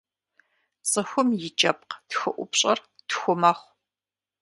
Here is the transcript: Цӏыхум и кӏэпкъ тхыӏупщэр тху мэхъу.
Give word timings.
Цӏыхум 0.89 1.29
и 1.47 1.49
кӏэпкъ 1.59 1.95
тхыӏупщэр 2.09 2.77
тху 3.09 3.35
мэхъу. 3.41 3.71